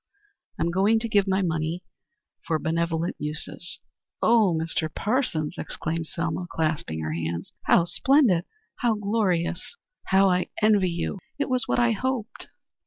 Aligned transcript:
I'm 0.57 0.71
going 0.71 0.97
to 1.01 1.07
give 1.07 1.27
my 1.27 1.43
money 1.43 1.83
for 2.47 2.57
benevolent 2.57 3.15
uses." 3.19 3.77
"Oh, 4.19 4.51
Mr. 4.59 4.91
Parsons," 4.91 5.59
exclaimed 5.59 6.07
Selma, 6.07 6.47
clasping 6.49 7.01
her 7.01 7.11
hands, 7.13 7.53
"how 7.65 7.85
splendid! 7.85 8.45
how 8.77 8.95
glorious! 8.95 9.75
How 10.05 10.27
I 10.27 10.47
envy 10.59 10.89
you. 10.89 11.19
It 11.37 11.49
was 11.49 11.67
what 11.67 11.77
I 11.77 11.91
hoped." 11.91 12.47